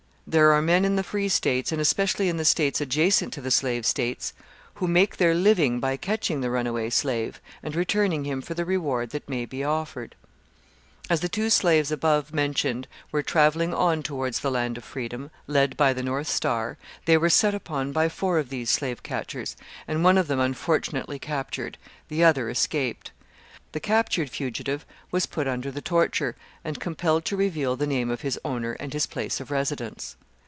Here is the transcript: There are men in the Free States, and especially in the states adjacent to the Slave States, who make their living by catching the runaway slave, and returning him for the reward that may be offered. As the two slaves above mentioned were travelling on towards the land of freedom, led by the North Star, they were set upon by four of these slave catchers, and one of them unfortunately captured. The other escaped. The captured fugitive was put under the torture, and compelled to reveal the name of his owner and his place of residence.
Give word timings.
There 0.27 0.53
are 0.53 0.61
men 0.61 0.85
in 0.85 0.95
the 0.95 1.03
Free 1.03 1.27
States, 1.27 1.73
and 1.73 1.81
especially 1.81 2.29
in 2.29 2.37
the 2.37 2.45
states 2.45 2.79
adjacent 2.79 3.33
to 3.33 3.41
the 3.41 3.51
Slave 3.51 3.85
States, 3.85 4.31
who 4.75 4.87
make 4.87 5.17
their 5.17 5.35
living 5.35 5.81
by 5.81 5.97
catching 5.97 6.39
the 6.39 6.49
runaway 6.49 6.89
slave, 6.89 7.41
and 7.61 7.75
returning 7.75 8.23
him 8.23 8.41
for 8.41 8.53
the 8.53 8.63
reward 8.63 9.09
that 9.09 9.27
may 9.27 9.43
be 9.43 9.61
offered. 9.61 10.15
As 11.09 11.19
the 11.19 11.27
two 11.27 11.49
slaves 11.49 11.91
above 11.91 12.33
mentioned 12.33 12.87
were 13.11 13.21
travelling 13.23 13.73
on 13.73 14.03
towards 14.03 14.39
the 14.39 14.49
land 14.51 14.77
of 14.77 14.85
freedom, 14.85 15.31
led 15.47 15.75
by 15.75 15.91
the 15.91 16.01
North 16.03 16.29
Star, 16.29 16.77
they 17.03 17.17
were 17.17 17.29
set 17.29 17.53
upon 17.53 17.91
by 17.91 18.07
four 18.07 18.39
of 18.39 18.47
these 18.47 18.69
slave 18.69 19.03
catchers, 19.03 19.57
and 19.85 20.01
one 20.01 20.17
of 20.17 20.29
them 20.29 20.39
unfortunately 20.39 21.19
captured. 21.19 21.77
The 22.07 22.23
other 22.23 22.49
escaped. 22.49 23.11
The 23.73 23.79
captured 23.81 24.29
fugitive 24.29 24.85
was 25.11 25.25
put 25.25 25.47
under 25.47 25.71
the 25.71 25.81
torture, 25.81 26.35
and 26.63 26.77
compelled 26.79 27.23
to 27.25 27.37
reveal 27.37 27.75
the 27.77 27.87
name 27.87 28.09
of 28.09 28.19
his 28.21 28.37
owner 28.45 28.73
and 28.73 28.91
his 28.93 29.05
place 29.07 29.39
of 29.41 29.49
residence. 29.51 30.15